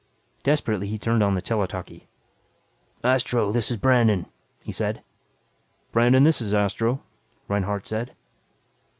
[0.41, 2.07] Desperately he turned on the tele talkie.
[3.03, 4.25] "Astro, this is Brandon,"
[4.63, 5.03] he said.
[5.91, 7.03] "Brandon, this is Astro,"
[7.47, 8.15] Reinhardt said.